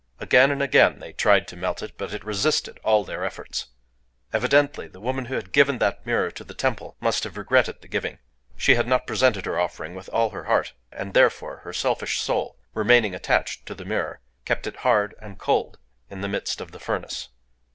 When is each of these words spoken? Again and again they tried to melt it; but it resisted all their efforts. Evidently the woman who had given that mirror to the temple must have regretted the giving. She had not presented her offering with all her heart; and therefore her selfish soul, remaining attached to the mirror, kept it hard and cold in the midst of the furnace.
Again 0.19 0.49
and 0.49 0.63
again 0.63 0.97
they 0.97 1.13
tried 1.13 1.47
to 1.49 1.55
melt 1.55 1.83
it; 1.83 1.95
but 1.95 2.11
it 2.11 2.23
resisted 2.25 2.79
all 2.83 3.03
their 3.03 3.23
efforts. 3.23 3.67
Evidently 4.33 4.87
the 4.87 4.99
woman 4.99 5.25
who 5.25 5.35
had 5.35 5.51
given 5.51 5.77
that 5.77 6.07
mirror 6.07 6.31
to 6.31 6.43
the 6.43 6.55
temple 6.55 6.95
must 6.99 7.23
have 7.23 7.37
regretted 7.37 7.81
the 7.81 7.87
giving. 7.87 8.17
She 8.57 8.73
had 8.73 8.87
not 8.87 9.05
presented 9.05 9.45
her 9.45 9.59
offering 9.59 9.93
with 9.93 10.09
all 10.09 10.31
her 10.31 10.45
heart; 10.45 10.73
and 10.91 11.13
therefore 11.13 11.57
her 11.57 11.71
selfish 11.71 12.19
soul, 12.19 12.57
remaining 12.73 13.13
attached 13.13 13.67
to 13.67 13.75
the 13.75 13.85
mirror, 13.85 14.21
kept 14.43 14.65
it 14.65 14.77
hard 14.77 15.13
and 15.21 15.37
cold 15.37 15.77
in 16.09 16.21
the 16.21 16.27
midst 16.27 16.61
of 16.61 16.71
the 16.71 16.79
furnace. 16.79 17.29